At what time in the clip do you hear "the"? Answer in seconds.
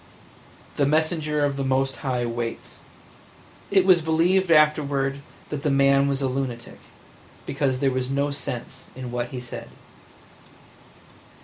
0.77-0.87, 1.57-1.63, 5.61-5.69